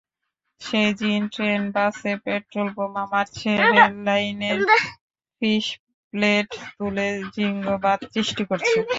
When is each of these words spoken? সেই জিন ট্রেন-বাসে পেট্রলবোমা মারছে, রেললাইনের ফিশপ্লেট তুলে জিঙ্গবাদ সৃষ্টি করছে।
সেই 0.61 0.89
জিন 0.99 1.21
ট্রেন-বাসে 1.33 2.11
পেট্রলবোমা 2.23 3.03
মারছে, 3.11 3.51
রেললাইনের 3.67 4.57
ফিশপ্লেট 5.37 6.47
তুলে 6.75 7.07
জিঙ্গবাদ 7.35 7.99
সৃষ্টি 8.13 8.43
করছে। 8.49 8.77